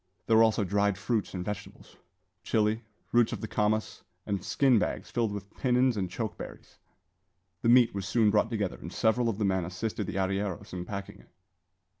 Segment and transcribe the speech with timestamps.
[0.25, 1.95] There were also dried fruits and vegetables,
[2.41, 6.79] chile, roots of the kamas, and skin bags filled with pinons and choke berries.
[7.61, 10.85] The meat was soon brought together, and several of the men assisted the arrieros in
[10.85, 11.29] packing it.